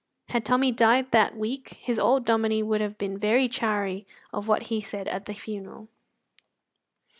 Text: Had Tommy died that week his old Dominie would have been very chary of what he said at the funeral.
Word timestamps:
Had 0.29 0.43
Tommy 0.43 0.71
died 0.71 1.11
that 1.11 1.37
week 1.37 1.77
his 1.79 1.99
old 1.99 2.25
Dominie 2.25 2.63
would 2.63 2.81
have 2.81 2.97
been 2.97 3.19
very 3.19 3.47
chary 3.47 4.07
of 4.33 4.47
what 4.47 4.63
he 4.63 4.81
said 4.81 5.07
at 5.07 5.25
the 5.25 5.35
funeral. 5.35 5.89